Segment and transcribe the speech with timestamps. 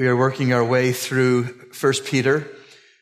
[0.00, 1.42] We are working our way through
[1.78, 2.48] 1 Peter.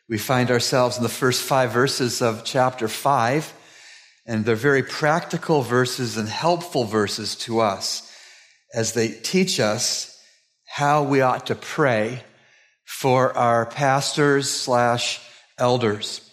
[0.09, 3.55] We find ourselves in the first five verses of chapter 5,
[4.27, 8.12] and they're very practical verses and helpful verses to us
[8.75, 10.21] as they teach us
[10.66, 12.24] how we ought to pray
[12.84, 15.21] for our pastors slash
[15.57, 16.29] elders.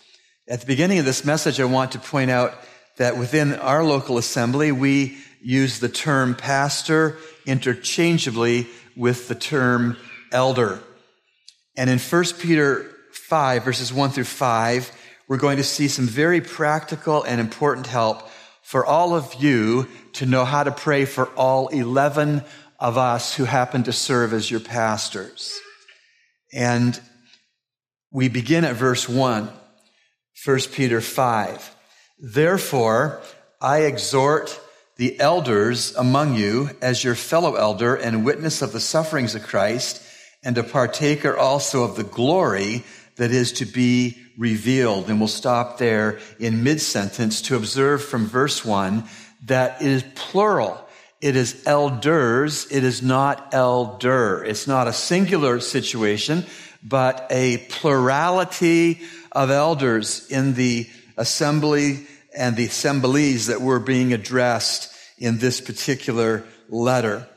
[0.50, 2.56] At the beginning of this message, I want to point out
[2.98, 9.98] that within our local assembly, we use the term pastor interchangeably with the term
[10.36, 10.80] elder.
[11.76, 14.92] And in 1 Peter 5, verses 1 through 5,
[15.28, 18.30] we're going to see some very practical and important help
[18.62, 22.44] for all of you to know how to pray for all 11
[22.80, 25.60] of us who happen to serve as your pastors.
[26.54, 27.00] And
[28.12, 29.50] we begin at verse 1,
[30.46, 31.76] 1 Peter 5.
[32.20, 33.22] Therefore,
[33.62, 34.60] I exhort
[34.98, 40.02] the elders among you as your fellow elder and witness of the sufferings of Christ
[40.46, 42.84] and a partaker also of the glory
[43.16, 45.10] that is to be revealed.
[45.10, 49.06] And we'll stop there in mid sentence to observe from verse one
[49.46, 50.80] that it is plural.
[51.22, 52.72] It is elders.
[52.72, 54.44] It is not elder.
[54.44, 56.46] It's not a singular situation,
[56.84, 60.88] but a plurality of elders in the
[61.18, 62.06] assembly
[62.38, 67.28] and the assemblies that were being addressed in this particular letter.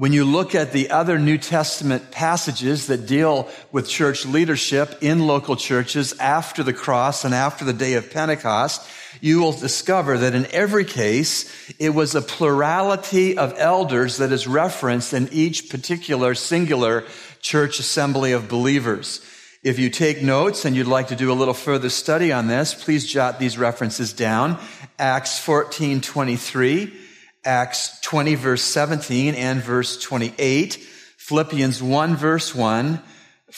[0.00, 5.26] When you look at the other New Testament passages that deal with church leadership in
[5.26, 8.80] local churches after the cross and after the day of Pentecost,
[9.20, 14.46] you will discover that in every case, it was a plurality of elders that is
[14.46, 17.04] referenced in each particular singular
[17.42, 19.20] church assembly of believers.
[19.62, 22.72] If you take notes and you'd like to do a little further study on this,
[22.72, 24.58] please jot these references down.
[24.98, 26.99] Acts 14, 23,
[27.44, 33.02] Acts 20 verse 17 and verse 28, Philippians 1 verse 1,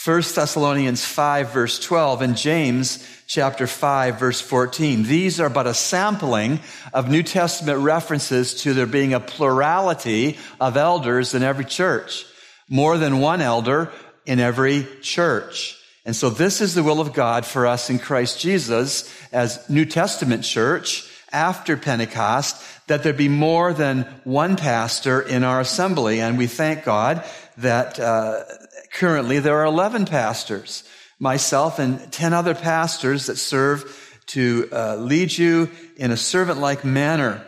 [0.04, 5.03] 1 Thessalonians 5 verse 12, and James chapter 5 verse 14.
[5.03, 6.60] These are but a sampling
[6.94, 12.25] of New Testament references to there being a plurality of elders in every church.
[12.69, 13.91] More than one elder
[14.25, 15.76] in every church.
[16.04, 19.84] And so this is the will of God for us in Christ Jesus as New
[19.84, 26.20] Testament church after Pentecost that there be more than one pastor in our assembly.
[26.20, 27.25] And we thank God
[27.59, 28.44] that uh,
[28.93, 30.84] currently there are 11 pastors,
[31.19, 36.84] myself and 10 other pastors that serve to uh, lead you in a servant like
[36.84, 37.44] manner.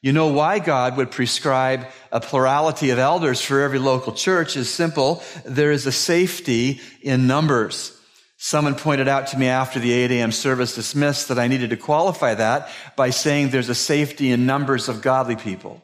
[0.00, 4.72] You know why God would prescribe a plurality of elders for every local church is
[4.72, 5.22] simple.
[5.44, 7.97] There is a safety in numbers.
[8.40, 10.30] Someone pointed out to me after the 8 a.m.
[10.30, 14.88] service dismissed that I needed to qualify that by saying there's a safety in numbers
[14.88, 15.82] of godly people.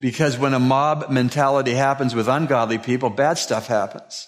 [0.00, 4.26] Because when a mob mentality happens with ungodly people, bad stuff happens.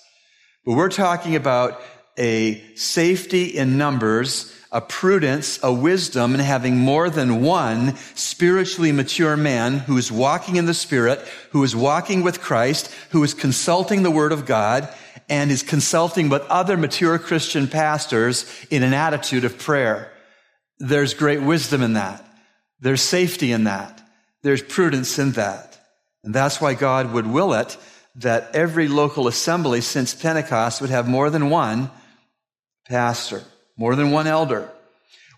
[0.65, 1.83] But we're talking about
[2.17, 9.37] a safety in numbers, a prudence, a wisdom in having more than one spiritually mature
[9.37, 11.19] man who is walking in the Spirit,
[11.51, 14.89] who is walking with Christ, who is consulting the Word of God,
[15.29, 20.13] and is consulting with other mature Christian pastors in an attitude of prayer.
[20.79, 22.25] There's great wisdom in that.
[22.81, 24.03] There's safety in that.
[24.43, 25.79] There's prudence in that.
[26.23, 27.77] And that's why God would will it
[28.17, 31.91] that every local assembly since Pentecost would have more than one
[32.87, 33.43] pastor,
[33.77, 34.71] more than one elder.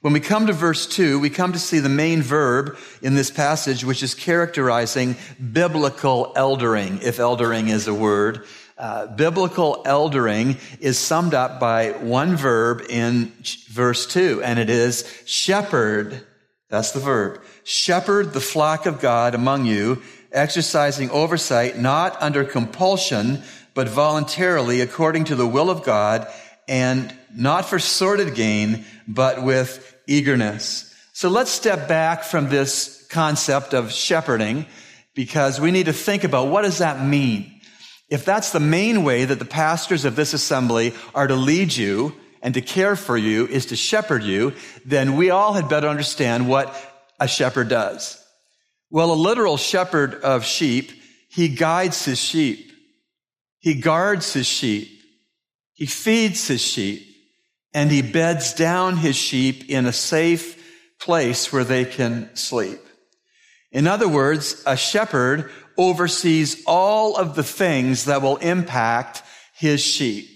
[0.02, 3.30] When we come to verse 2, we come to see the main verb in this
[3.30, 5.16] passage, which is characterizing
[5.52, 8.44] biblical eldering, if eldering is a word.
[8.78, 13.32] Uh, biblical eldering is summed up by one verb in
[13.70, 16.26] verse 2, and it is shepherd.
[16.68, 17.40] That's the verb.
[17.64, 23.42] Shepherd the flock of God among you, exercising oversight not under compulsion,
[23.72, 26.26] but voluntarily according to the will of God,
[26.68, 30.94] and not for sordid gain, but with eagerness.
[31.14, 34.66] So let's step back from this concept of shepherding
[35.14, 37.55] because we need to think about what does that mean?
[38.08, 42.14] If that's the main way that the pastors of this assembly are to lead you
[42.40, 44.52] and to care for you is to shepherd you,
[44.84, 46.74] then we all had better understand what
[47.18, 48.22] a shepherd does.
[48.90, 50.92] Well, a literal shepherd of sheep,
[51.28, 52.70] he guides his sheep.
[53.58, 54.88] He guards his sheep.
[55.74, 57.02] He feeds his sheep
[57.74, 60.56] and he beds down his sheep in a safe
[60.98, 62.80] place where they can sleep.
[63.70, 69.22] In other words, a shepherd oversees all of the things that will impact
[69.54, 70.28] his sheep.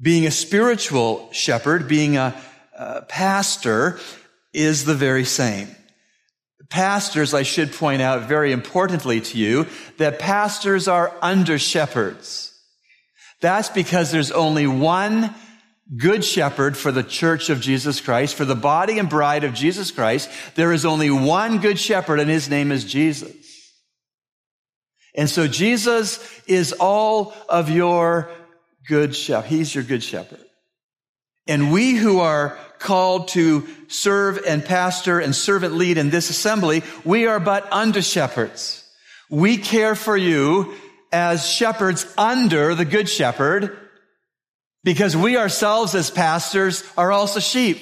[0.00, 2.40] Being a spiritual shepherd, being a,
[2.76, 3.98] a pastor
[4.52, 5.68] is the very same.
[6.70, 9.66] Pastors, I should point out very importantly to you
[9.96, 12.52] that pastors are under shepherds.
[13.40, 15.34] That's because there's only one
[15.96, 19.90] good shepherd for the church of Jesus Christ, for the body and bride of Jesus
[19.90, 20.30] Christ.
[20.54, 23.47] There is only one good shepherd and his name is Jesus.
[25.14, 28.30] And so Jesus is all of your
[28.86, 29.48] good shepherd.
[29.48, 30.40] He's your good shepherd.
[31.46, 36.82] And we who are called to serve and pastor and servant lead in this assembly,
[37.04, 38.84] we are but under shepherds.
[39.30, 40.74] We care for you
[41.10, 43.76] as shepherds under the good shepherd
[44.84, 47.78] because we ourselves as pastors are also sheep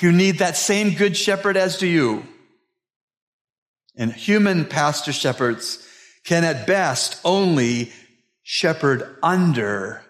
[0.00, 2.22] who need that same good shepherd as do you.
[3.96, 5.86] And human pastor shepherds
[6.24, 7.92] can at best only
[8.42, 10.02] shepherd under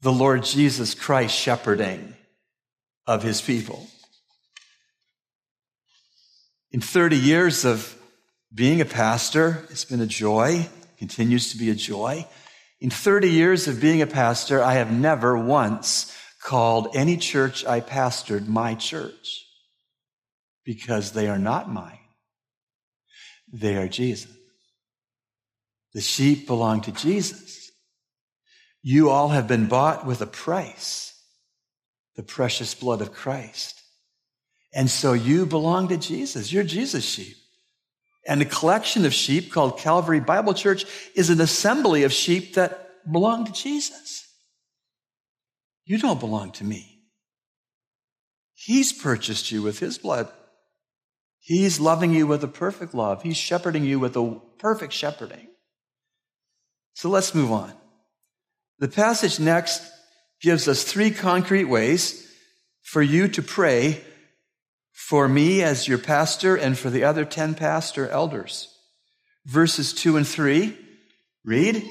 [0.00, 2.14] the Lord Jesus Christ shepherding
[3.06, 3.86] of his people.
[6.72, 7.96] In 30 years of
[8.52, 10.68] being a pastor, it's been a joy,
[10.98, 12.26] continues to be a joy.
[12.80, 17.80] In 30 years of being a pastor, I have never once called any church I
[17.80, 19.46] pastored my church
[20.64, 22.03] because they are not mine.
[23.54, 24.32] They are Jesus.
[25.92, 27.70] The sheep belong to Jesus.
[28.82, 31.14] You all have been bought with a price,
[32.16, 33.80] the precious blood of Christ.
[34.74, 36.52] And so you belong to Jesus.
[36.52, 37.36] You're Jesus' sheep.
[38.26, 40.84] And a collection of sheep called Calvary Bible Church
[41.14, 44.26] is an assembly of sheep that belong to Jesus.
[45.84, 47.02] You don't belong to me.
[48.54, 50.28] He's purchased you with his blood.
[51.44, 53.22] He's loving you with a perfect love.
[53.22, 55.46] He's shepherding you with a perfect shepherding.
[56.94, 57.74] So let's move on.
[58.78, 59.82] The passage next
[60.40, 62.26] gives us three concrete ways
[62.80, 64.02] for you to pray
[64.90, 68.74] for me as your pastor and for the other 10 pastor elders.
[69.44, 70.74] Verses 2 and 3
[71.44, 71.86] read,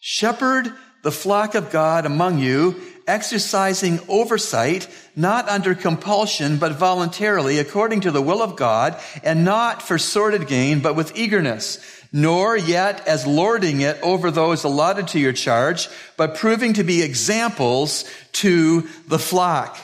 [0.00, 0.72] Shepherd
[1.02, 8.10] the flock of God among you, exercising oversight, not under compulsion, but voluntarily, according to
[8.10, 11.78] the will of God, and not for sordid gain, but with eagerness,
[12.12, 17.02] nor yet as lording it over those allotted to your charge, but proving to be
[17.02, 19.78] examples to the flock.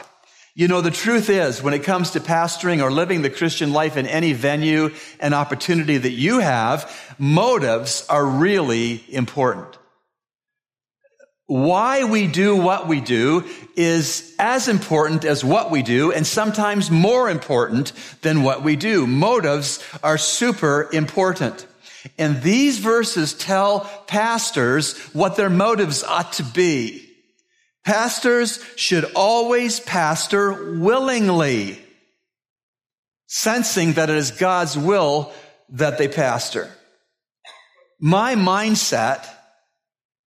[0.54, 3.96] You know, the truth is, when it comes to pastoring or living the Christian life
[3.96, 9.78] in any venue and opportunity that you have, motives are really important.
[11.52, 13.44] Why we do what we do
[13.76, 19.06] is as important as what we do and sometimes more important than what we do.
[19.06, 21.66] Motives are super important.
[22.16, 27.06] And these verses tell pastors what their motives ought to be.
[27.84, 31.78] Pastors should always pastor willingly,
[33.26, 35.30] sensing that it is God's will
[35.68, 36.70] that they pastor.
[38.00, 39.28] My mindset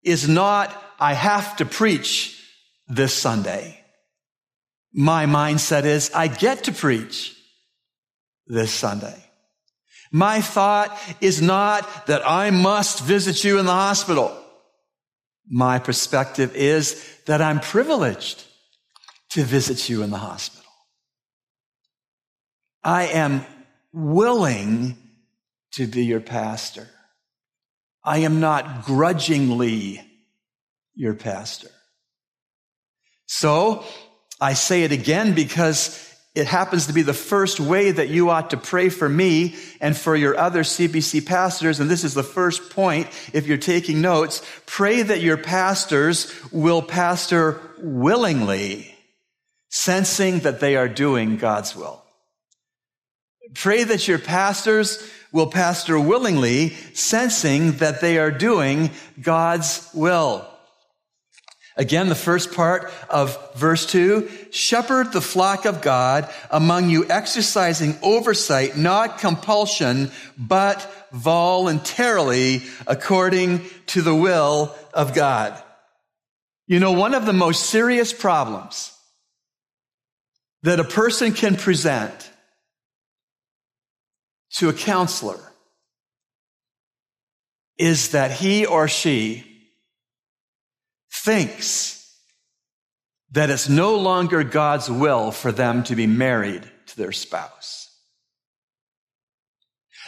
[0.04, 2.42] is not, I have to preach
[2.88, 3.84] this Sunday.
[4.94, 7.36] My mindset is, I get to preach
[8.48, 9.22] this Sunday.
[10.12, 14.36] My thought is not that I must visit you in the hospital.
[15.48, 18.46] My perspective is that I'm privileged
[19.32, 20.64] to visit you in the hospital.
[22.84, 23.46] I am
[23.92, 24.98] willing
[25.74, 26.88] to be your pastor.
[28.04, 30.02] I am not grudgingly
[30.96, 31.70] your pastor.
[33.28, 33.84] So
[34.40, 36.02] I say it again because
[36.36, 39.96] it happens to be the first way that you ought to pray for me and
[39.96, 41.80] for your other CBC pastors.
[41.80, 43.08] And this is the first point.
[43.32, 48.94] If you're taking notes, pray that your pastors will pastor willingly,
[49.70, 52.04] sensing that they are doing God's will.
[53.54, 58.90] Pray that your pastors will pastor willingly, sensing that they are doing
[59.22, 60.46] God's will.
[61.78, 67.98] Again, the first part of verse two, shepherd the flock of God among you, exercising
[68.02, 75.62] oversight, not compulsion, but voluntarily according to the will of God.
[76.68, 78.98] You know, one of the most serious problems
[80.64, 82.32] that a person can present
[84.54, 85.40] to a counselor
[87.78, 89.55] is that he or she
[91.24, 91.96] thinks
[93.32, 97.90] that it's no longer God's will for them to be married to their spouse.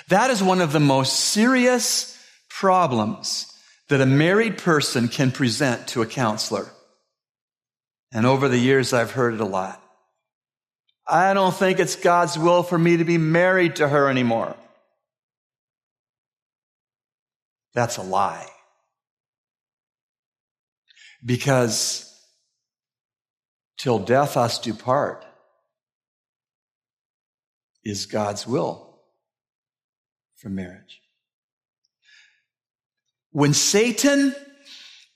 [0.10, 2.18] That is one of the most serious
[2.50, 3.52] problems
[3.90, 6.68] that a married person can present to a counselor.
[8.12, 9.82] And over the years, I've heard it a lot.
[11.08, 14.56] I don't think it's God's will for me to be married to her anymore.
[17.74, 18.48] That's a lie.
[21.26, 22.04] Because
[23.78, 25.26] till death us do part
[27.84, 29.00] is God's will
[30.36, 31.02] for marriage.
[33.32, 34.36] When Satan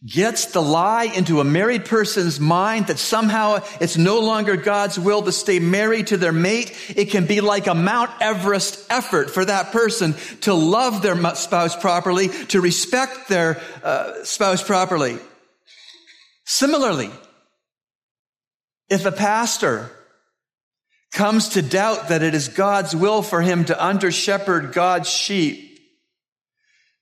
[0.06, 5.22] gets the lie into a married person's mind that somehow it's no longer God's will
[5.22, 9.46] to stay married to their mate, it can be like a Mount Everest effort for
[9.46, 15.20] that person to love their spouse properly, to respect their uh, spouse properly.
[16.54, 17.10] Similarly,
[18.90, 19.90] if a pastor
[21.14, 25.80] comes to doubt that it is God's will for him to under shepherd God's sheep,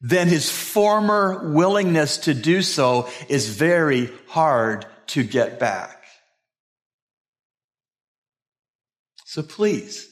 [0.01, 6.03] then his former willingness to do so is very hard to get back.
[9.25, 10.07] So please,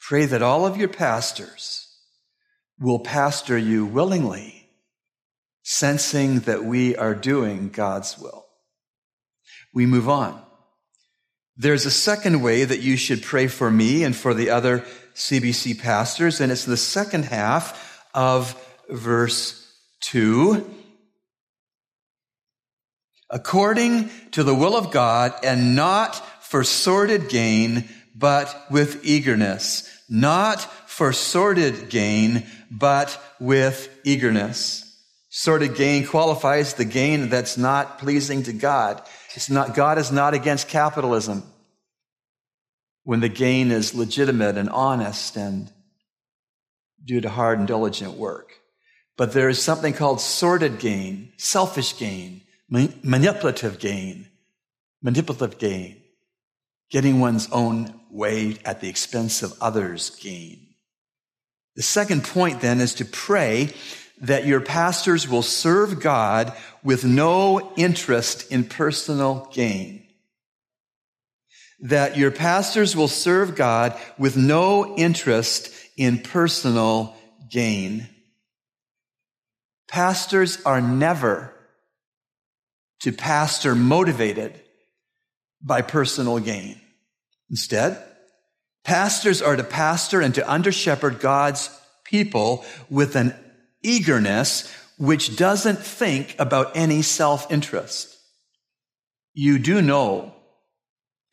[0.00, 1.86] pray that all of your pastors
[2.80, 4.65] will pastor you willingly,
[5.68, 8.46] sensing that we are doing God's will.
[9.74, 10.40] We move on.
[11.56, 14.84] There's a second way that you should pray for me and for the other
[15.16, 18.54] CBC pastors, and it's the second half of
[18.88, 19.68] verse
[20.02, 20.64] 2.
[23.28, 29.82] According to the will of God and not for sordid gain, but with eagerness.
[30.08, 34.85] Not for sordid gain, but with eagerness.
[35.38, 39.02] Sordid gain qualifies the gain that's not pleasing to God.
[39.34, 41.42] It's not, God is not against capitalism
[43.04, 45.70] when the gain is legitimate and honest and
[47.04, 48.54] due to hard and diligent work.
[49.18, 52.40] But there is something called sordid gain, selfish gain,
[52.70, 54.28] manipulative gain,
[55.02, 56.00] manipulative gain,
[56.90, 60.66] getting one's own way at the expense of others' gain.
[61.74, 63.74] The second point then is to pray
[64.22, 70.06] that your pastors will serve God with no interest in personal gain.
[71.80, 77.14] That your pastors will serve God with no interest in personal
[77.50, 78.08] gain.
[79.88, 81.52] Pastors are never
[83.00, 84.58] to pastor motivated
[85.62, 86.80] by personal gain.
[87.50, 88.02] Instead,
[88.84, 91.70] pastors are to pastor and to under shepherd God's
[92.04, 93.34] people with an
[93.86, 98.16] eagerness which doesn't think about any self interest.
[99.34, 100.34] You do know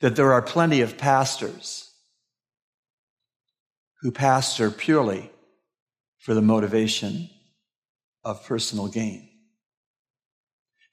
[0.02, 1.90] that there are plenty of pastors
[4.02, 5.32] who pastor purely
[6.20, 7.30] for the motivation
[8.24, 9.30] of personal gain.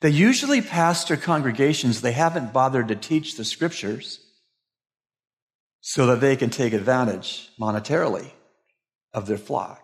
[0.01, 4.21] They usually pastor congregations they haven't bothered to teach the scriptures
[5.81, 8.31] so that they can take advantage monetarily
[9.13, 9.80] of their flock.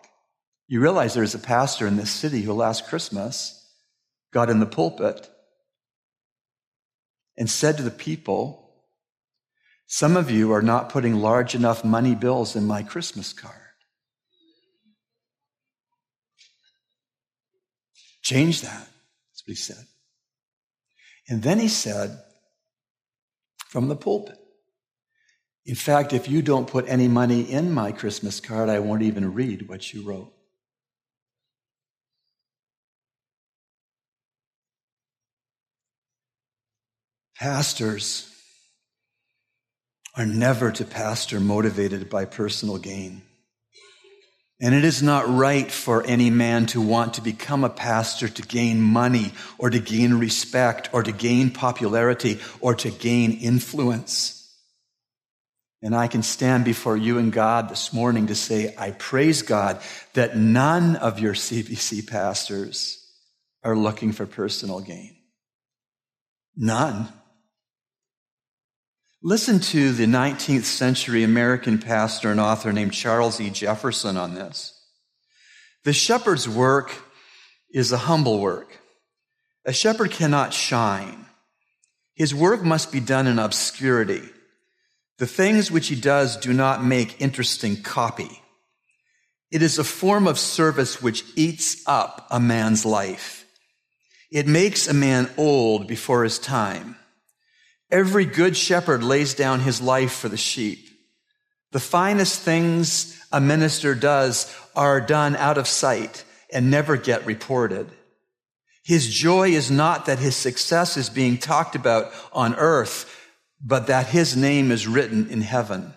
[0.67, 3.53] You realize there's a pastor in this city who last Christmas
[4.33, 5.29] got in the pulpit
[7.37, 8.73] and said to the people,
[9.85, 13.55] some of you are not putting large enough money bills in my Christmas card.
[18.21, 18.69] Change that.
[18.71, 19.85] That's what he said.
[21.29, 22.19] And then he said,
[23.69, 24.37] from the pulpit,
[25.65, 29.33] in fact, if you don't put any money in my Christmas card, I won't even
[29.33, 30.33] read what you wrote.
[37.39, 38.33] Pastors
[40.15, 43.21] are never to pastor motivated by personal gain.
[44.59, 48.41] And it is not right for any man to want to become a pastor to
[48.41, 54.33] gain money or to gain respect or to gain popularity or to gain influence.
[55.83, 59.79] And I can stand before you and God this morning to say, I praise God
[60.13, 62.97] that none of your CBC pastors
[63.63, 65.15] are looking for personal gain.
[66.55, 67.13] None.
[69.23, 73.49] Listen to the 19th century American pastor and author named Charles E.
[73.49, 74.79] Jefferson on this.
[75.85, 76.93] The shepherd's work
[77.71, 78.79] is a humble work.
[79.65, 81.25] A shepherd cannot shine.
[82.13, 84.21] His work must be done in obscurity.
[85.17, 88.43] The things which he does do not make interesting copy.
[89.49, 93.45] It is a form of service which eats up a man's life.
[94.31, 96.97] It makes a man old before his time.
[97.89, 100.89] Every good shepherd lays down his life for the sheep.
[101.71, 107.89] The finest things a minister does are done out of sight and never get reported.
[108.83, 113.13] His joy is not that his success is being talked about on earth,
[113.61, 115.93] but that his name is written in heaven.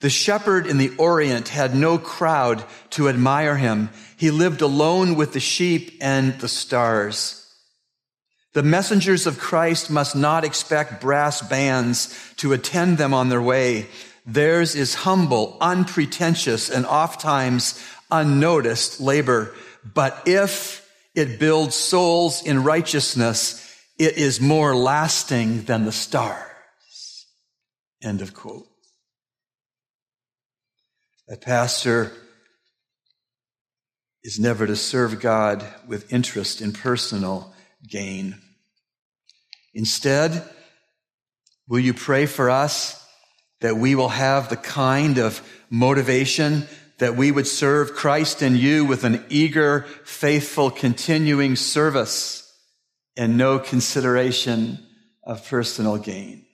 [0.00, 3.90] The shepherd in the Orient had no crowd to admire him.
[4.16, 7.39] He lived alone with the sheep and the stars.
[8.52, 13.86] The messengers of Christ must not expect brass bands to attend them on their way.
[14.26, 17.80] Theirs is humble, unpretentious, and oftentimes
[18.10, 19.54] unnoticed labor.
[19.94, 23.66] But if it builds souls in righteousness,
[23.98, 27.26] it is more lasting than the stars.
[28.02, 28.66] End of quote.
[31.28, 32.12] A pastor
[34.24, 37.54] is never to serve God with interest in personal
[37.88, 38.36] gain.
[39.74, 40.42] Instead,
[41.68, 43.06] will you pray for us
[43.60, 46.66] that we will have the kind of motivation
[46.98, 52.46] that we would serve Christ and you with an eager, faithful, continuing service
[53.16, 54.78] and no consideration
[55.24, 56.44] of personal gain.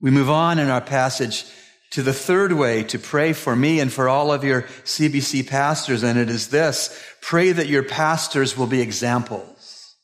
[0.00, 1.44] We move on in our passage
[1.90, 6.02] to the third way to pray for me and for all of your CBC pastors,
[6.02, 9.96] and it is this pray that your pastors will be examples.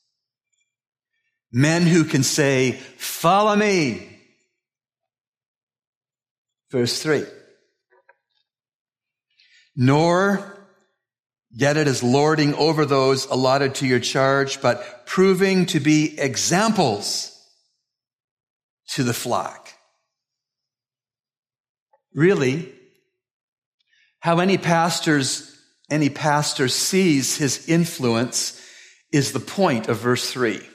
[1.53, 4.13] Men who can say, Follow me.
[6.71, 7.25] Verse 3.
[9.77, 10.57] Nor
[11.51, 17.33] yet it is lording over those allotted to your charge, but proving to be examples
[18.89, 19.66] to the flock.
[22.17, 22.73] Really,
[24.21, 25.55] how any pastors,
[25.91, 28.59] any pastor sees his influence
[29.13, 30.67] is the point of verse three.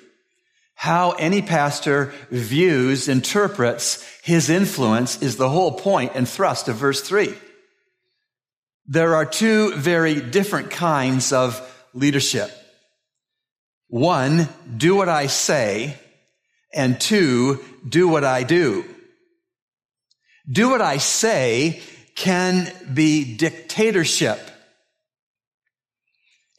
[0.75, 7.01] How any pastor views, interprets his influence is the whole point and thrust of verse
[7.01, 7.33] three.
[8.85, 11.59] There are two very different kinds of
[11.95, 12.51] leadership.
[13.87, 15.97] One, do what I say,
[16.71, 18.85] and two, do what I do.
[20.49, 21.81] Do what I say
[22.15, 24.39] can be dictatorship.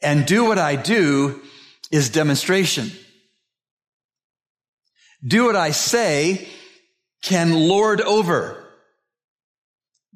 [0.01, 1.41] And do what I do
[1.91, 2.91] is demonstration.
[5.25, 6.47] Do what I say
[7.21, 8.59] can lord over.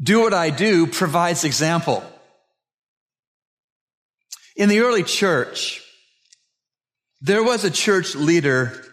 [0.01, 2.03] Do what I do provides example.
[4.55, 5.81] In the early church,
[7.21, 8.83] there was a church leader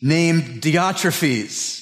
[0.00, 1.81] named Diotrephes.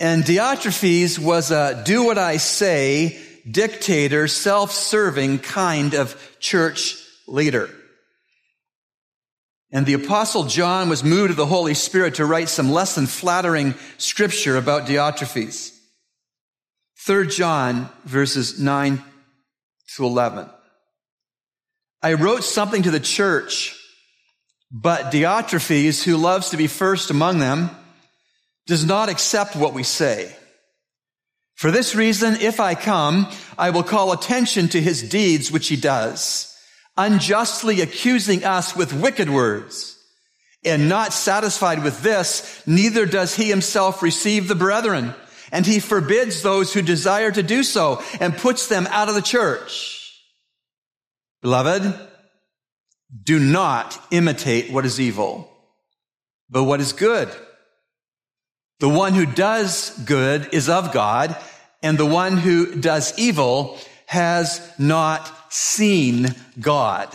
[0.00, 6.96] And Diotrephes was a do what I say, dictator, self-serving kind of church
[7.28, 7.68] leader.
[9.70, 13.06] And the apostle John was moved of the Holy Spirit to write some less than
[13.06, 15.76] flattering scripture about Diotrephes.
[17.04, 19.04] 3 John verses 9
[19.96, 20.48] to 11.
[22.02, 23.76] I wrote something to the church,
[24.72, 27.70] but Diotrephes, who loves to be first among them,
[28.70, 30.32] does not accept what we say.
[31.56, 33.26] For this reason, if I come,
[33.58, 36.56] I will call attention to his deeds, which he does,
[36.96, 39.98] unjustly accusing us with wicked words.
[40.64, 45.14] And not satisfied with this, neither does he himself receive the brethren.
[45.50, 49.20] And he forbids those who desire to do so and puts them out of the
[49.20, 50.16] church.
[51.42, 51.92] Beloved,
[53.24, 55.50] do not imitate what is evil,
[56.48, 57.34] but what is good.
[58.80, 61.36] The one who does good is of God,
[61.82, 67.08] and the one who does evil has not seen God.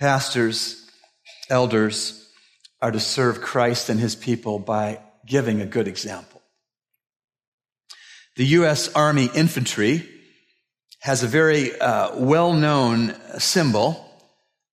[0.00, 0.90] Pastors,
[1.50, 2.26] elders
[2.80, 6.40] are to serve Christ and his people by giving a good example.
[8.36, 8.90] The U.S.
[8.94, 10.08] Army Infantry
[11.00, 14.10] has a very uh, well known symbol,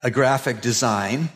[0.02, 1.30] a graphic design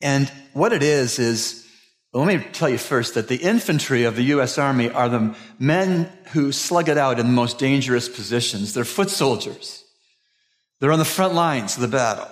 [0.00, 1.66] and what it is, is,
[2.12, 4.58] well, let me tell you first that the infantry of the U.S.
[4.58, 8.72] Army are the men who slug it out in the most dangerous positions.
[8.72, 9.84] They're foot soldiers.
[10.80, 12.28] They're on the front lines of the battle.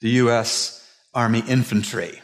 [0.00, 0.78] The U.S.
[1.12, 2.20] Army infantry.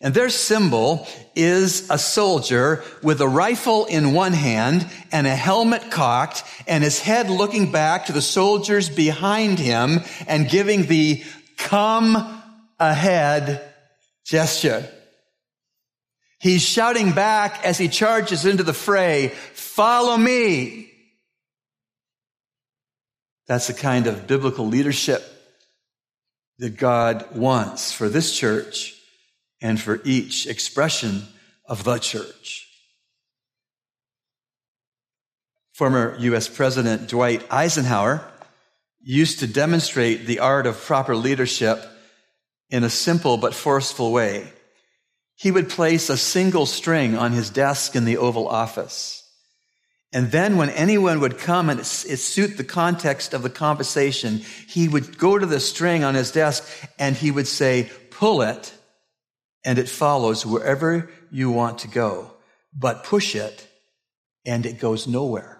[0.00, 5.90] And their symbol is a soldier with a rifle in one hand and a helmet
[5.90, 11.24] cocked and his head looking back to the soldiers behind him and giving the
[11.56, 12.42] come
[12.78, 13.73] ahead
[14.24, 14.88] gesture.
[16.40, 20.90] He's shouting back as he charges into the fray, follow me.
[23.46, 25.22] That's the kind of biblical leadership
[26.58, 28.94] that God wants for this church
[29.60, 31.22] and for each expression
[31.66, 32.68] of the church.
[35.72, 36.48] Former U.S.
[36.48, 38.24] President Dwight Eisenhower
[39.02, 41.84] used to demonstrate the art of proper leadership
[42.70, 44.52] in a simple but forceful way.
[45.36, 49.20] He would place a single string on his desk in the Oval Office.
[50.12, 54.86] And then when anyone would come and it suit the context of the conversation, he
[54.86, 56.64] would go to the string on his desk
[57.00, 58.72] and he would say, pull it
[59.64, 62.30] and it follows wherever you want to go,
[62.72, 63.66] but push it
[64.46, 65.58] and it goes nowhere.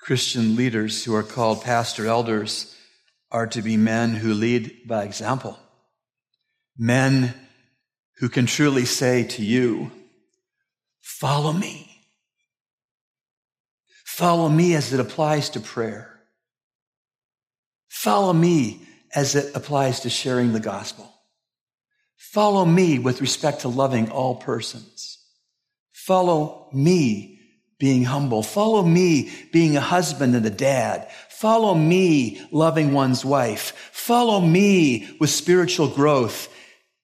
[0.00, 2.74] Christian leaders who are called pastor elders
[3.30, 5.58] are to be men who lead by example.
[6.76, 7.34] Men
[8.18, 9.90] who can truly say to you,
[11.00, 11.84] follow me.
[14.04, 16.18] Follow me as it applies to prayer.
[17.88, 18.80] Follow me
[19.14, 21.12] as it applies to sharing the gospel.
[22.16, 25.18] Follow me with respect to loving all persons.
[25.92, 27.38] Follow me
[27.78, 28.42] being humble.
[28.42, 31.08] Follow me being a husband and a dad.
[31.38, 33.90] Follow me loving one's wife.
[33.92, 36.52] Follow me with spiritual growth.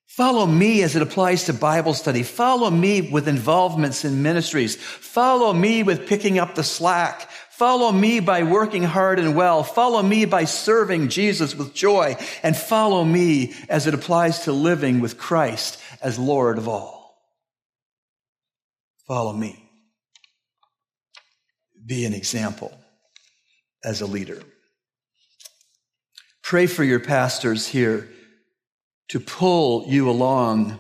[0.09, 2.25] Follow me as it applies to Bible study.
[2.25, 4.75] Follow me with involvements in ministries.
[4.75, 7.31] Follow me with picking up the slack.
[7.51, 9.63] Follow me by working hard and well.
[9.63, 12.17] Follow me by serving Jesus with joy.
[12.43, 17.25] And follow me as it applies to living with Christ as Lord of all.
[19.07, 19.65] Follow me.
[21.87, 22.77] Be an example
[23.85, 24.43] as a leader.
[26.43, 28.09] Pray for your pastors here
[29.09, 30.79] to pull you along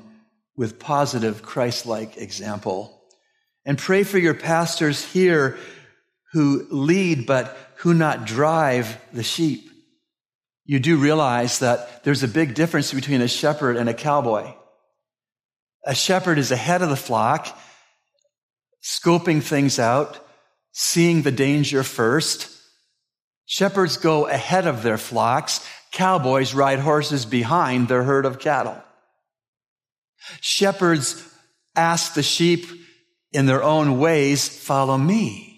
[0.57, 3.03] with positive Christ-like example.
[3.65, 5.57] And pray for your pastors here
[6.33, 9.71] who lead but who not drive the sheep.
[10.65, 14.53] You do realize that there's a big difference between a shepherd and a cowboy.
[15.87, 17.59] A shepherd is ahead of the flock,
[18.83, 20.19] scoping things out,
[20.73, 22.51] seeing the danger first.
[23.47, 25.67] Shepherds go ahead of their flocks.
[25.93, 28.83] Cowboys ride horses behind their herd of cattle.
[30.41, 31.23] Shepherds
[31.77, 32.67] ask the sheep
[33.33, 35.55] in their own ways, follow me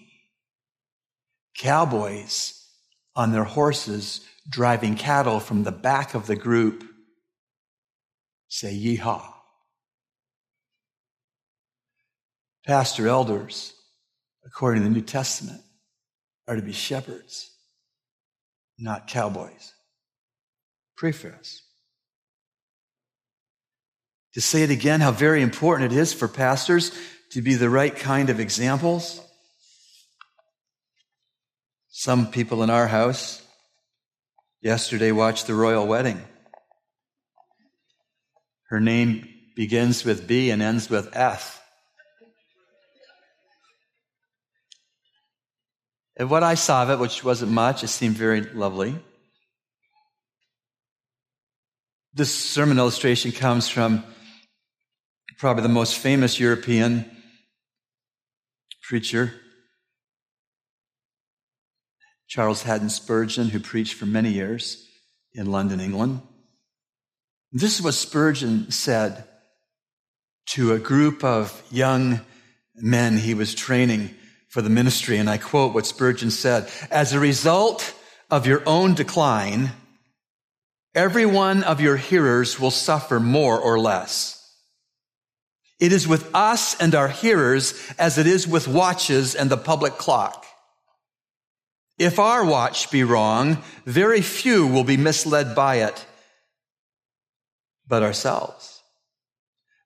[1.57, 2.53] cowboys
[3.15, 6.83] on their horses driving cattle from the back of the group
[8.47, 9.33] say yeehaw.
[12.65, 13.73] Pastor elders,
[14.45, 15.61] according to the New Testament,
[16.47, 17.51] are to be shepherds,
[18.77, 19.73] not cowboys.
[20.95, 21.61] Pray for us.
[24.33, 26.91] To say it again, how very important it is for pastors
[27.31, 29.21] to be the right kind of examples
[31.99, 33.41] some people in our house
[34.61, 36.21] yesterday watched the royal wedding.
[38.69, 41.59] Her name begins with B and ends with F.
[46.17, 48.95] And what I saw of it, which wasn't much, it seemed very lovely.
[52.13, 54.03] This sermon illustration comes from
[55.37, 57.05] probably the most famous European
[58.81, 59.31] preacher,
[62.27, 64.83] Charles Haddon Spurgeon, who preached for many years
[65.33, 66.21] in London, England.
[67.51, 69.23] This is what Spurgeon said
[70.47, 72.21] to a group of young
[72.73, 74.15] men he was training
[74.47, 75.17] for the ministry.
[75.17, 77.93] And I quote what Spurgeon said As a result
[78.29, 79.71] of your own decline,
[80.95, 84.33] every one of your hearers will suffer more or less.
[85.79, 89.93] It is with us and our hearers as it is with watches and the public
[89.93, 90.45] clock.
[91.99, 96.05] If our watch be wrong, very few will be misled by it,
[97.87, 98.81] but ourselves.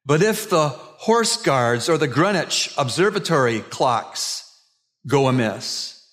[0.06, 4.51] But if the horse guards or the Greenwich observatory clocks
[5.08, 6.06] go amiss,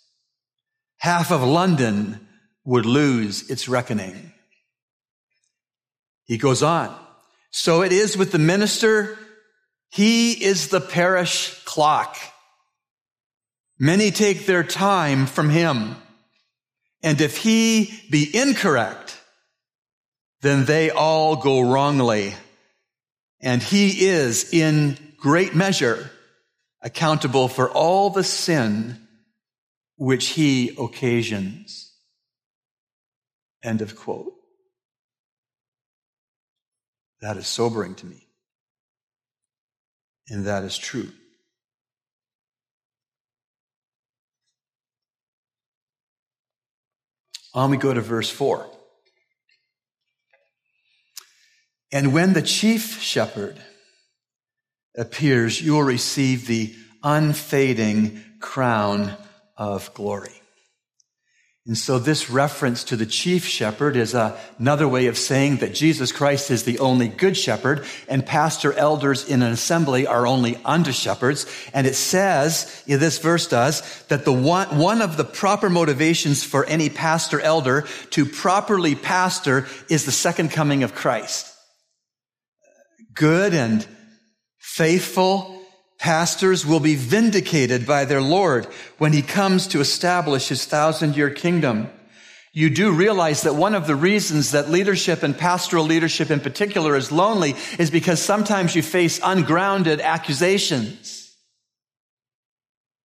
[0.98, 2.26] half of London
[2.64, 4.32] would lose its reckoning.
[6.24, 6.94] He goes on.
[7.50, 9.18] So it is with the minister.
[9.90, 12.16] He is the parish clock.
[13.78, 15.96] Many take their time from him.
[17.02, 19.18] And if he be incorrect,
[20.42, 22.34] then they all go wrongly.
[23.40, 26.10] And he is in great measure
[26.82, 29.06] accountable for all the sin
[29.96, 31.92] which he occasions.
[33.62, 34.32] End of quote.
[37.20, 38.28] That is sobering to me.
[40.28, 41.10] And that is true.
[47.54, 48.70] On we go to verse 4.
[51.90, 53.60] And when the chief shepherd
[54.98, 59.16] appears, you will receive the unfading crown
[59.56, 60.32] of glory.
[61.66, 66.12] And so this reference to the chief shepherd is another way of saying that Jesus
[66.12, 70.94] Christ is the only good shepherd and pastor elders in an assembly are only under
[70.94, 71.44] shepherds.
[71.74, 76.64] And it says, this verse does, that the one, one of the proper motivations for
[76.64, 81.54] any pastor elder to properly pastor is the second coming of Christ.
[83.12, 83.86] Good and
[84.76, 85.58] faithful
[85.98, 88.66] Pastors will be vindicated by their Lord
[88.98, 91.90] when he comes to establish his thousand year kingdom.
[92.52, 96.96] You do realize that one of the reasons that leadership and pastoral leadership in particular
[96.96, 101.36] is lonely is because sometimes you face ungrounded accusations,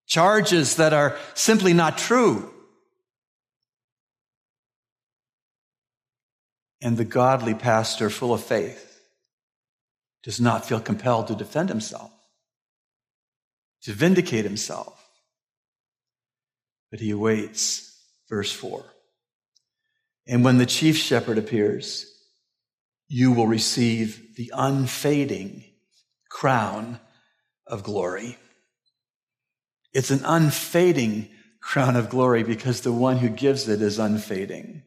[0.07, 2.51] charges that are simply not true.
[6.79, 8.92] And the godly pastor, full of faith,
[10.23, 12.11] does not feel compelled to defend himself
[13.83, 14.99] to vindicate himself.
[16.89, 17.89] But he awaits.
[18.29, 18.83] Verse 4.
[20.27, 22.09] And when the chief shepherd appears,
[23.07, 25.65] you will receive the unfading
[26.29, 26.99] crown
[27.67, 28.37] of glory.
[29.93, 31.29] It's an unfading
[31.61, 34.83] crown of glory because the one who gives it is unfading.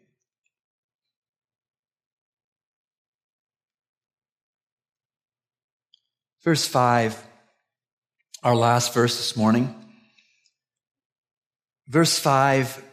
[6.46, 7.24] Verse 5
[8.44, 9.74] our last verse this morning.
[11.88, 12.84] Verse 5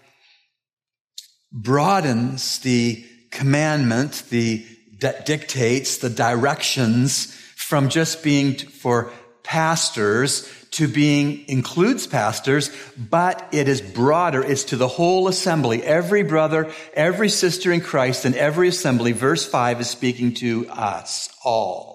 [1.51, 4.65] broadens the commandment, the
[5.01, 9.11] that dictates, the directions from just being for
[9.43, 14.43] pastors to being includes pastors, but it is broader.
[14.43, 15.83] It's to the whole assembly.
[15.83, 19.11] Every brother, every sister in Christ and every assembly.
[19.11, 21.92] Verse 5 is speaking to us all.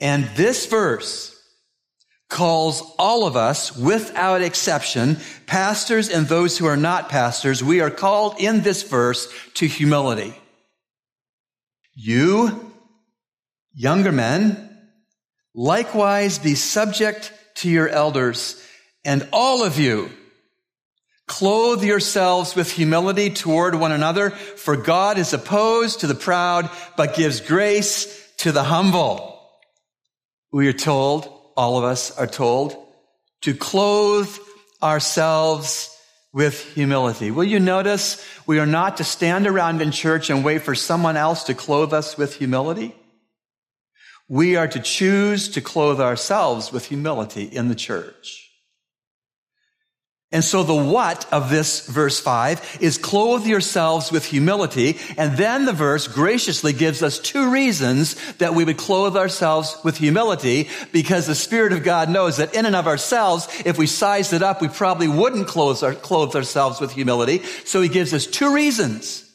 [0.00, 1.36] And this verse
[2.30, 7.90] calls all of us, without exception, pastors and those who are not pastors, we are
[7.90, 10.34] called in this verse to humility.
[11.92, 12.72] You,
[13.74, 14.78] younger men,
[15.54, 18.64] likewise be subject to your elders,
[19.04, 20.10] and all of you,
[21.26, 27.16] clothe yourselves with humility toward one another, for God is opposed to the proud, but
[27.16, 29.39] gives grace to the humble.
[30.52, 32.76] We are told all of us are told,
[33.42, 34.34] to clothe
[34.82, 35.94] ourselves
[36.32, 37.30] with humility.
[37.30, 41.16] Will you notice we are not to stand around in church and wait for someone
[41.16, 42.94] else to clothe us with humility?
[44.28, 48.49] We are to choose to clothe ourselves with humility in the church.
[50.32, 54.96] And so the what of this verse 5 is clothe yourselves with humility.
[55.18, 59.96] And then the verse graciously gives us two reasons that we would clothe ourselves with
[59.96, 64.32] humility because the Spirit of God knows that in and of ourselves, if we sized
[64.32, 67.42] it up, we probably wouldn't clothe, our, clothe ourselves with humility.
[67.64, 69.28] So he gives us two reasons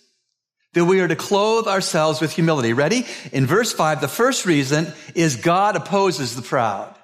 [0.75, 2.71] that we are to clothe ourselves with humility.
[2.71, 3.05] Ready?
[3.33, 6.94] In verse 5, the first reason is God opposes the proud.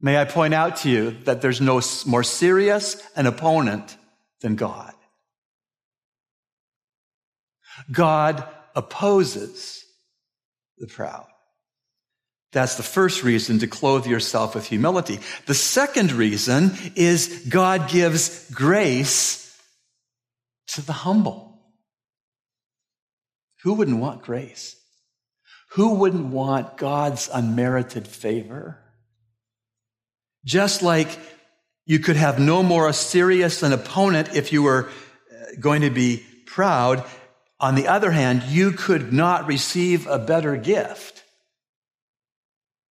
[0.00, 3.96] May I point out to you that there's no more serious an opponent
[4.40, 4.94] than God.
[7.92, 9.84] God opposes
[10.78, 11.26] the proud.
[12.52, 15.20] That's the first reason to clothe yourself with humility.
[15.46, 19.56] The second reason is God gives grace
[20.68, 21.60] to the humble.
[23.62, 24.76] Who wouldn't want grace?
[25.72, 28.78] Who wouldn't want God's unmerited favor?
[30.44, 31.18] Just like
[31.86, 36.24] you could have no more serious an opponent if you were uh, going to be
[36.46, 37.04] proud.
[37.58, 41.24] On the other hand, you could not receive a better gift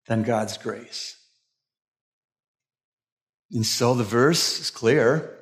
[0.08, 1.16] than God's grace.
[3.52, 5.37] And so the verse is clear.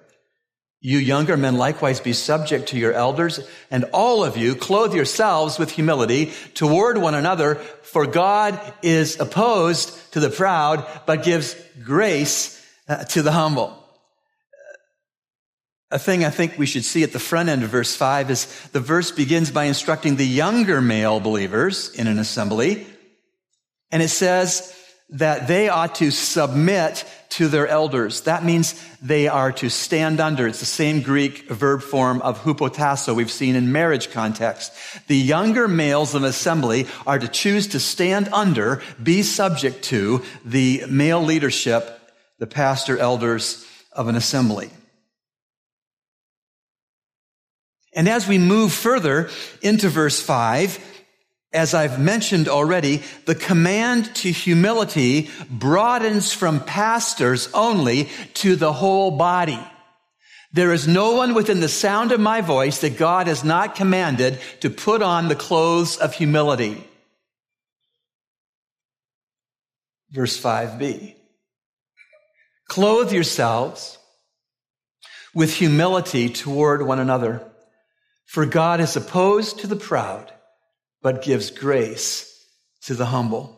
[0.85, 3.39] You younger men likewise be subject to your elders,
[3.71, 10.13] and all of you clothe yourselves with humility toward one another, for God is opposed
[10.13, 13.75] to the proud, but gives grace uh, to the humble.
[15.89, 18.69] A thing I think we should see at the front end of verse 5 is
[18.71, 22.85] the verse begins by instructing the younger male believers in an assembly,
[23.89, 24.71] and it says,
[25.09, 28.21] that they ought to submit to their elders.
[28.21, 30.47] That means they are to stand under.
[30.47, 34.73] It's the same Greek verb form of hupotasso we've seen in marriage context.
[35.07, 40.85] The younger males of assembly are to choose to stand under, be subject to the
[40.89, 41.99] male leadership,
[42.39, 44.71] the pastor elders of an assembly.
[47.93, 49.29] And as we move further
[49.61, 50.94] into verse 5,
[51.55, 59.11] as I've mentioned already, the command to humility broadens from pastors only to the whole
[59.11, 59.59] body.
[60.51, 64.39] There is no one within the sound of my voice that God has not commanded
[64.61, 66.83] to put on the clothes of humility.
[70.11, 71.15] Verse 5b.
[72.69, 73.97] Clothe yourselves
[75.33, 77.41] with humility toward one another.
[78.25, 80.31] For God is opposed to the proud,
[81.05, 82.47] but gives grace
[82.81, 83.55] to the humble.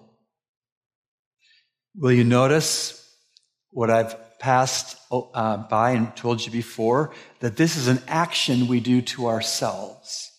[1.95, 3.09] Will you notice
[3.69, 7.13] what I've passed uh, by and told you before?
[7.39, 10.29] That this is an action we do to ourselves.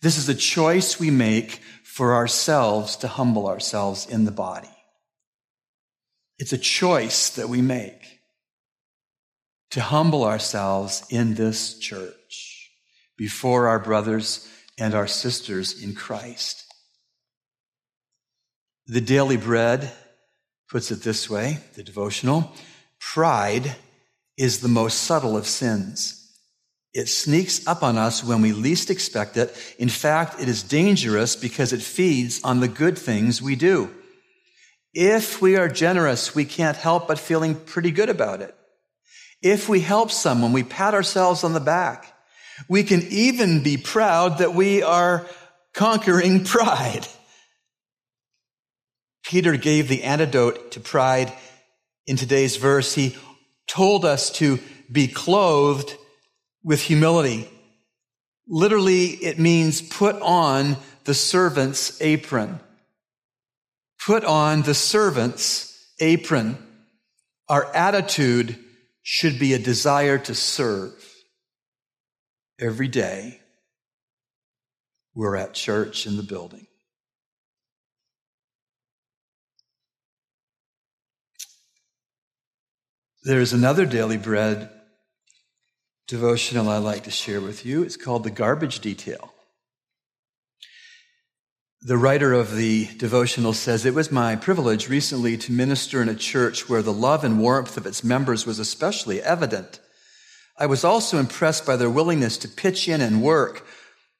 [0.00, 4.74] This is a choice we make for ourselves to humble ourselves in the body.
[6.38, 8.20] It's a choice that we make
[9.72, 12.70] to humble ourselves in this church
[13.18, 16.64] before our brothers and our sisters in Christ.
[18.86, 19.90] The daily bread
[20.70, 22.52] puts it this way, the devotional,
[23.00, 23.74] pride
[24.36, 26.14] is the most subtle of sins.
[26.94, 29.54] It sneaks up on us when we least expect it.
[29.78, 33.90] In fact, it is dangerous because it feeds on the good things we do.
[34.94, 38.54] If we are generous, we can't help but feeling pretty good about it.
[39.42, 42.14] If we help someone, we pat ourselves on the back.
[42.66, 45.26] We can even be proud that we are
[45.74, 47.06] conquering pride.
[49.24, 51.32] Peter gave the antidote to pride
[52.06, 52.94] in today's verse.
[52.94, 53.16] He
[53.66, 54.58] told us to
[54.90, 55.94] be clothed
[56.64, 57.48] with humility.
[58.48, 62.60] Literally, it means put on the servant's apron
[64.08, 66.56] put on the servant's apron.
[67.48, 68.58] Our attitude
[69.02, 71.07] should be a desire to serve.
[72.60, 73.40] Every day,
[75.14, 76.66] we're at church in the building.
[83.22, 84.70] There's another daily bread
[86.08, 87.82] devotional I'd like to share with you.
[87.82, 89.32] It's called The Garbage Detail.
[91.82, 96.14] The writer of the devotional says, It was my privilege recently to minister in a
[96.14, 99.78] church where the love and warmth of its members was especially evident.
[100.58, 103.64] I was also impressed by their willingness to pitch in and work.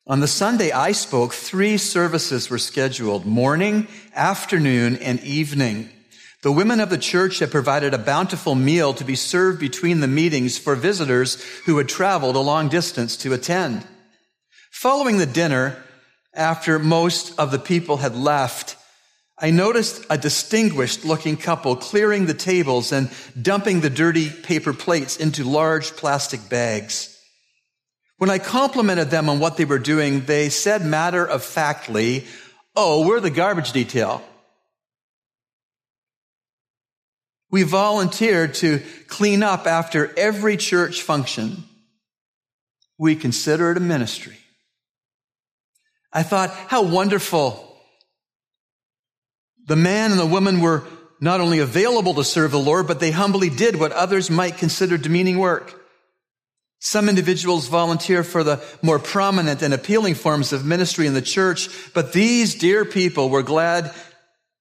[0.06, 5.90] On the Sunday I spoke, three services were scheduled morning, afternoon, and evening.
[6.42, 10.06] The women of the church had provided a bountiful meal to be served between the
[10.06, 13.84] meetings for visitors who had traveled a long distance to attend.
[14.70, 15.82] Following the dinner,
[16.32, 18.76] after most of the people had left,
[19.40, 25.16] I noticed a distinguished looking couple clearing the tables and dumping the dirty paper plates
[25.16, 27.14] into large plastic bags.
[28.16, 32.26] When I complimented them on what they were doing, they said matter of factly,
[32.74, 34.22] Oh, we're the garbage detail.
[37.50, 41.64] We volunteered to clean up after every church function.
[42.98, 44.36] We consider it a ministry.
[46.12, 47.67] I thought, how wonderful.
[49.68, 50.84] The man and the woman were
[51.20, 54.96] not only available to serve the Lord, but they humbly did what others might consider
[54.96, 55.74] demeaning work.
[56.80, 61.68] Some individuals volunteer for the more prominent and appealing forms of ministry in the church,
[61.92, 63.92] but these dear people were glad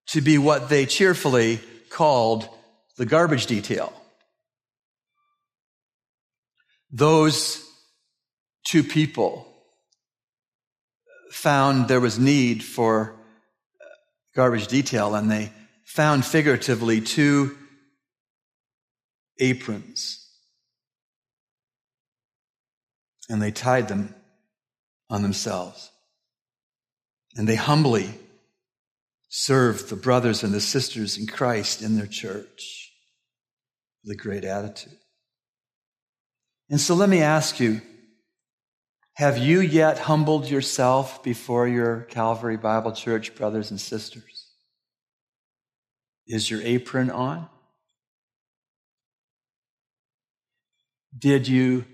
[0.08, 2.50] to be what they cheerfully called
[2.98, 3.94] the garbage detail.
[6.92, 7.64] Those
[8.66, 9.48] two people
[11.32, 13.17] found there was need for
[14.38, 15.52] garbage detail and they
[15.84, 17.58] found figuratively two
[19.40, 20.30] aprons
[23.30, 24.14] and they tied them
[25.10, 25.92] on themselves.
[27.36, 28.12] And they humbly
[29.28, 32.92] served the brothers and the sisters in Christ in their church
[34.04, 34.98] with a great attitude.
[36.70, 37.82] And so let me ask you,
[39.16, 44.37] have you yet humbled yourself before your Calvary Bible Church brothers and sisters?
[46.28, 47.48] Is your apron on?
[51.18, 51.86] Did you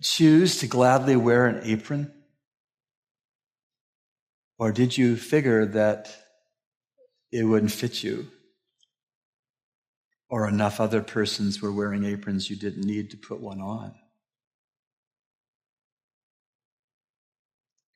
[0.00, 2.12] choose to gladly wear an apron?
[4.58, 6.08] Or did you figure that
[7.30, 8.28] it wouldn't fit you?
[10.30, 13.94] Or enough other persons were wearing aprons you didn't need to put one on?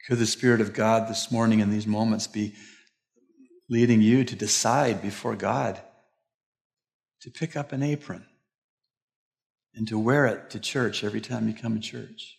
[0.07, 2.55] Could the Spirit of God this morning in these moments be
[3.73, 5.81] leading you to decide before God
[7.23, 8.27] to pick up an apron
[9.75, 12.37] and to wear it to church every time you come to church?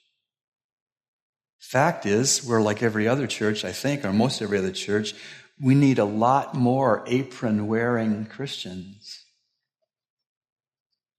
[1.58, 5.16] Fact is, we're like every other church, I think, or most every other church.
[5.60, 9.26] We need a lot more apron wearing Christians.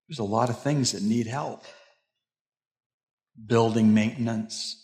[0.07, 1.65] There's a lot of things that need help
[3.47, 4.81] building maintenance,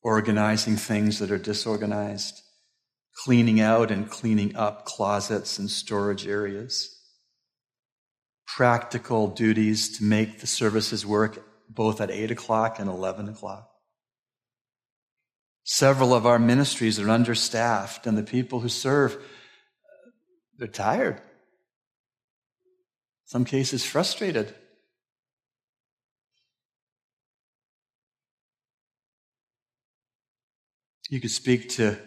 [0.00, 2.40] organizing things that are disorganized,
[3.14, 6.96] cleaning out and cleaning up closets and storage areas,
[8.46, 13.70] practical duties to make the services work both at 8 o'clock and 11 o'clock.
[15.64, 19.16] Several of our ministries are understaffed, and the people who serve,
[20.58, 21.20] they're tired.
[23.26, 24.52] Some cases, frustrated.
[31.08, 31.98] You could speak to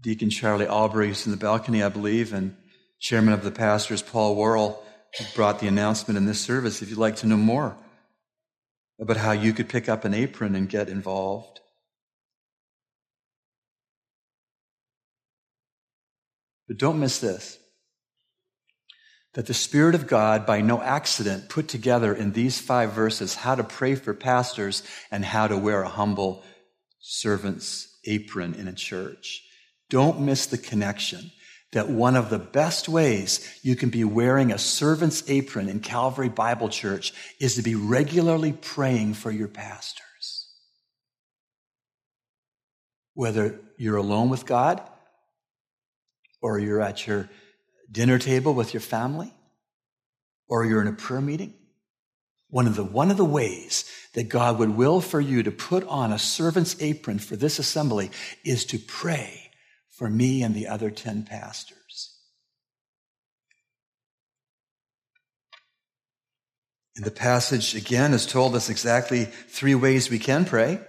[0.00, 2.56] Deacon Charlie Albury, who's in the balcony, I believe, and
[2.98, 4.82] Chairman of the Pastors, Paul Worrell,
[5.34, 7.76] brought the announcement in this service, if you'd like to know more
[8.98, 11.60] about how you could pick up an apron and get involved.
[16.68, 17.58] But don't miss this
[19.34, 23.54] that the Spirit of God, by no accident, put together in these five verses how
[23.54, 26.42] to pray for pastors and how to wear a humble
[26.98, 29.44] servant's apron in a church.
[29.90, 31.32] Don't miss the connection
[31.72, 36.28] that one of the best ways you can be wearing a servant's apron in Calvary
[36.28, 40.48] Bible Church is to be regularly praying for your pastors.
[43.14, 44.80] Whether you're alone with God
[46.40, 47.28] or you're at your
[47.90, 49.32] dinner table with your family,
[50.48, 51.54] or you're in a prayer meeting,
[52.48, 53.84] one of the, one of the ways
[54.14, 58.10] that God would will for you to put on a servant's apron for this assembly
[58.44, 59.49] is to pray
[60.00, 62.16] for me and the other 10 pastors.
[66.96, 70.80] And the passage again has told us exactly three ways we can pray.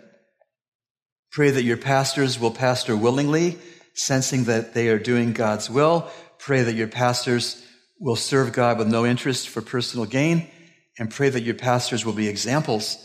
[1.29, 3.59] Pray that your pastors will pastor willingly
[3.95, 6.09] sensing that they are doing God's will.
[6.39, 7.61] Pray that your pastors
[7.99, 10.49] will serve God with no interest for personal gain.
[10.97, 12.95] And pray that your pastors will be examples,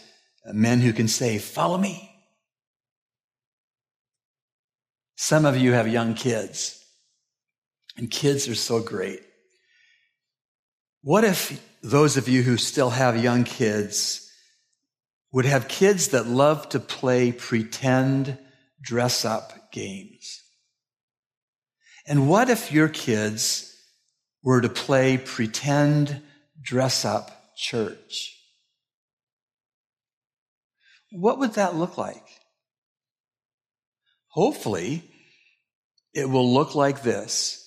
[0.48, 2.05] uh, men who can say, Follow me.
[5.16, 6.84] Some of you have young kids,
[7.96, 9.20] and kids are so great.
[11.02, 14.30] What if those of you who still have young kids
[15.32, 18.38] would have kids that love to play pretend
[18.82, 20.42] dress up games?
[22.06, 23.74] And what if your kids
[24.42, 26.22] were to play pretend
[26.60, 28.36] dress up church?
[31.10, 32.25] What would that look like?
[34.36, 35.02] Hopefully,
[36.12, 37.62] it will look like this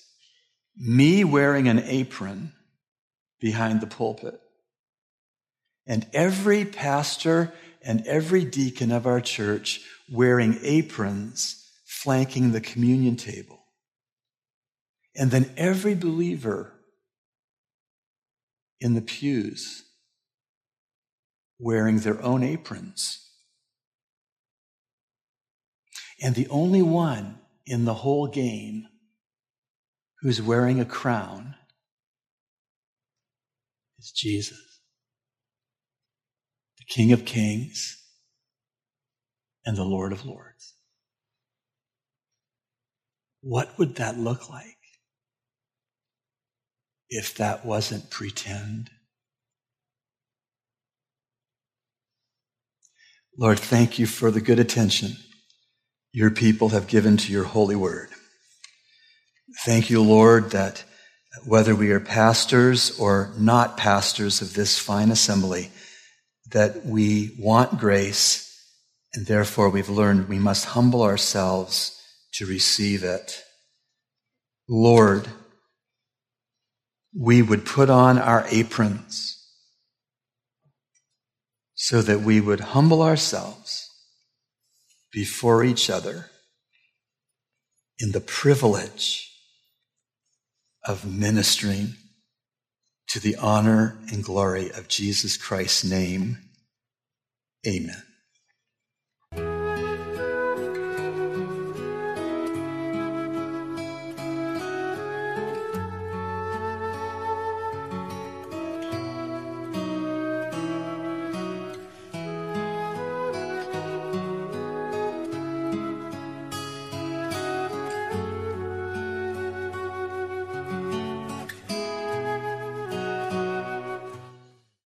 [0.77, 2.53] me wearing an apron
[3.41, 4.39] behind the pulpit.
[5.87, 7.51] And every pastor
[7.81, 13.59] and every deacon of our church wearing aprons flanking the communion table.
[15.15, 16.71] And then every believer
[18.79, 19.83] in the pews
[21.57, 23.28] wearing their own aprons.
[26.21, 28.87] And the only one in the whole game
[30.21, 31.55] who's wearing a crown
[33.97, 34.81] is Jesus,
[36.77, 38.03] the King of Kings
[39.65, 40.73] and the Lord of Lords.
[43.41, 44.79] What would that look like?
[47.09, 48.91] if that wasn't pretend?
[53.37, 55.15] Lord, thank you for the good attention
[56.11, 58.09] your people have given to your holy word.
[59.65, 60.83] Thank you, Lord, that
[61.45, 65.71] whether we are pastors or not pastors of this fine assembly,
[66.51, 68.45] that we want grace
[69.13, 71.99] and therefore we've learned we must humble ourselves
[72.33, 73.43] to receive it.
[74.67, 75.27] Lord,
[77.17, 79.35] we would put on our aprons
[81.73, 83.88] so that we would humble ourselves
[85.11, 86.29] before each other
[87.99, 89.31] in the privilege
[90.85, 91.95] of ministering
[93.09, 96.37] to the honor and glory of Jesus Christ's name.
[97.67, 98.03] Amen.